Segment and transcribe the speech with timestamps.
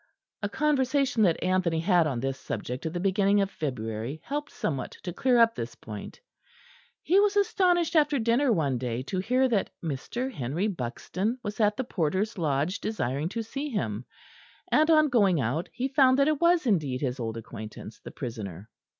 [0.41, 4.97] A conversation that Anthony had on this subject at the beginning of February helped somewhat
[5.03, 6.19] to clear up this point.
[7.03, 10.33] He was astonished after dinner one day to hear that Mr.
[10.33, 14.05] Henry Buxton was at the porter's lodge desiring to see him,
[14.71, 18.71] and on going out he found that it was indeed his old acquaintance, the prisoner.